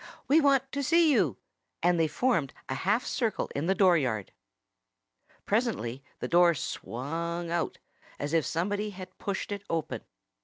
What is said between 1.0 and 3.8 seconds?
you!" And they formed a half circle in the